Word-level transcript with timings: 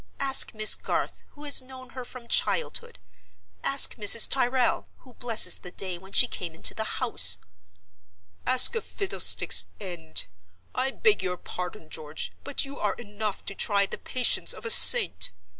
Ask 0.19 0.55
Miss 0.55 0.73
Garth, 0.73 1.21
who 1.33 1.43
has 1.43 1.61
known 1.61 1.89
her 1.91 2.03
from 2.03 2.27
childhood. 2.27 2.97
Ask 3.63 3.97
Mrs. 3.97 4.27
Tyrrel, 4.27 4.87
who 5.01 5.13
blesses 5.13 5.59
the 5.59 5.69
day 5.69 5.99
when 5.99 6.11
she 6.11 6.27
came 6.27 6.55
into 6.55 6.73
the 6.73 6.97
house—" 6.99 7.37
"Ask 8.43 8.75
a 8.75 8.81
fiddlestick's 8.81 9.65
end! 9.79 10.25
I 10.73 10.89
beg 10.89 11.21
your 11.21 11.37
pardon, 11.37 11.87
George, 11.91 12.31
but 12.43 12.65
you 12.65 12.79
are 12.79 12.95
enough 12.95 13.45
to 13.45 13.53
try 13.53 13.85
the 13.85 13.99
patience 13.99 14.53
of 14.53 14.65
a 14.65 14.71
saint. 14.71 15.33